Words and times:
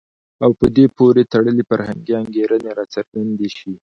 او 0.43 0.51
په 0.59 0.65
دې 0.75 0.85
پورې 0.97 1.29
تړلي 1.33 1.63
فرهنګي 1.69 2.13
انګېرنې 2.21 2.69
راڅرګندې 2.79 3.49
شي. 3.57 3.73